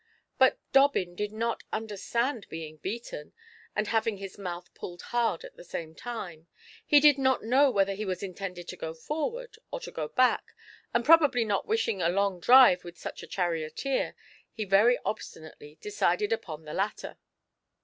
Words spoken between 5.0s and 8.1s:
hard at the satne time; he did not know whether he